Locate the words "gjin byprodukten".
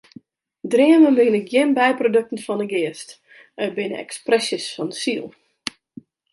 1.51-2.43